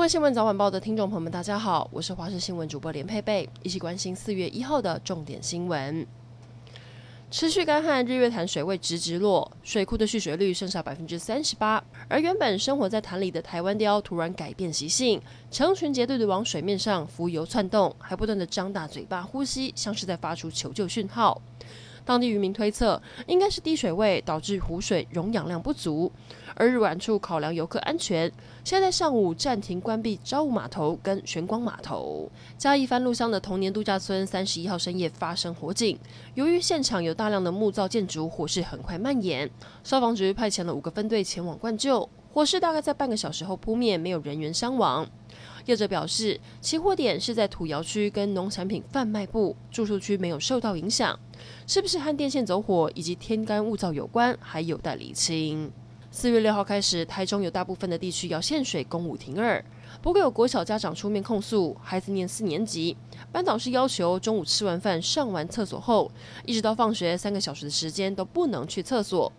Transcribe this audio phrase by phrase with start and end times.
[0.00, 6.06] 各位新闻早晚报的听众朋友们，大家好，我是华视新闻主播连佩佩，一起关心四月一号的重点新闻。
[7.30, 11.84] 持续干旱，日月潭水位直直落，水库的蓄水率剩下百分之三十八。
[12.08, 21.42] 而原本生活在潭里的台湾雕突然改变习性，成群结队的往水面上浮游窜动，还不断的张大嘴巴呼吸，像是在发出求救讯号。
[22.10, 26.10] 当地渔民推测，应该是低水位导致湖水溶氧量不足。
[26.56, 28.28] 而日管处考量游客安全，
[28.64, 32.28] 现在，在上午暂停关闭朝雾码头跟玄光码头。
[32.58, 35.96] 嘉义番路乡的童年度假村三十一号深夜发生火警，
[36.34, 39.48] 由于现场有大量的木造建筑，火势很快蔓延。
[39.84, 45.08] 消防局派遣了五个分队前往灌救，火势大概在半个小时后扑灭，没有人员伤亡。
[45.66, 51.18] 业者表示，起火点是在土窑区跟农产品贩卖部，住宿区没有受到影响。
[51.66, 55.70] 是不是和电线走火以及天干物燥有关，还有待厘清。
[56.12, 59.62] 四月六号开始，台中有大部分的地区要限水，公五停二。
[60.00, 62.96] 不过有国小家长出面控诉，孩子念四年级，
[63.30, 66.10] 班导师要求中午吃完饭、上完厕所后，
[66.46, 69.30] 一直到放学三个小时的时间都不能去厕所。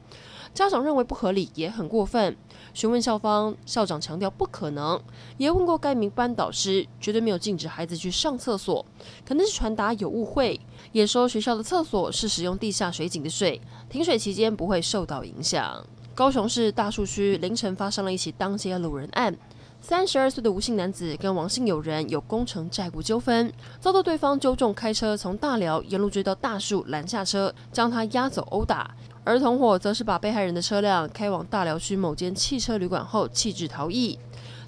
[0.54, 2.36] 家长认为不合理，也很过分。
[2.74, 5.02] 询问校方，校长强调不可能。
[5.38, 8.86] 也问过该名班导师，绝对没有禁止孩子去上厕所，
[9.26, 10.60] 可能是传达有误会。
[10.92, 15.86] 也说学校的厕所是使用地下水井的水，停水期间不会受到影响。
[16.14, 19.36] 高雄市大树区凌晨发生了一起当街路人案，
[19.84, 28.96] 三十二岁的吴姓男子跟王姓友人有工程债务纠纷，遭到对方纠众开车从大寮沿路追到大树拦下车，将他押走殴打。
[29.24, 34.18] 而同伙则是把被害人的车辆开往大寮区某间汽车旅馆后弃置逃逸。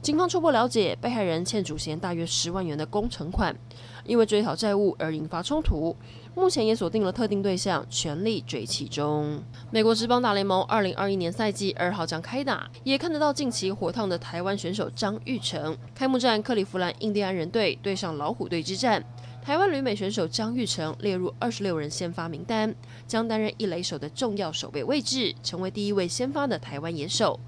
[0.04, 3.56] 警方初步了解，被害人欠主嫌大约十万元的工程款，
[4.04, 5.95] 因为追讨债务而引发冲突。
[6.36, 9.42] 目前也锁定了特定对象，全力追其中。
[9.72, 15.78] 美国职棒大联盟二零二一年赛季二号将开打，也看得到近期火烫的台湾选手张育成。
[15.95, 19.02] 开幕战克利夫兰印第安人队对上老虎队之战。
[19.42, 22.76] 台湾旅美选手张育成列入二十六人先发名单，
[23.08, 27.39] 将担任一垒手的重要守备位置，成为第一位先发的台湾野手。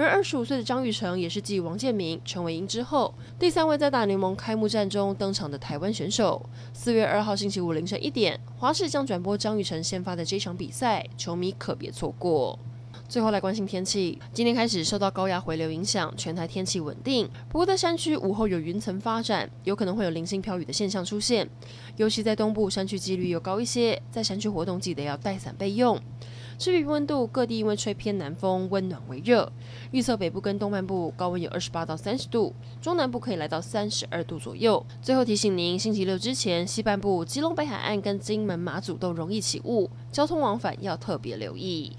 [0.00, 6.42] 而二十五岁的张育成也是继王建民、陈伟英之后第三位在大联盟开幕战中登场的台湾选手。
[6.72, 12.58] 四月二号星期五凌晨一点，华视将转播张育成先发的这场比赛，球迷可别错过。
[13.08, 17.28] 最后来关心天气，今天开始受到高压回流影响，全台天气稳定。
[17.48, 21.46] 不过在山区午后有云层发展，有可能会有零星飘雨的现象出现，
[21.96, 26.00] 尤其在东部山区几率又高一些，在山区活动记得要带伞备用。
[26.60, 29.50] 至于温度，各地因为吹偏南风，温暖为热。
[29.92, 34.84] 预测北部跟东半部高温有二十八到三十度，中南部可以来到三十二度左右。
[35.00, 41.96] 最后提醒您，星期六之前，西半部基隆北海岸跟金门马祖都容易起雾，交通往返要特别留意。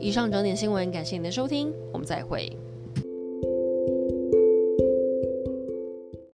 [0.00, 2.52] 以上整点新闻，感谢您的收听，我们再会。